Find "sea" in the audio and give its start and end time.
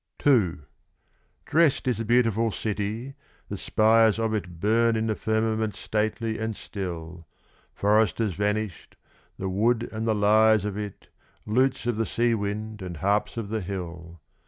12.07-12.33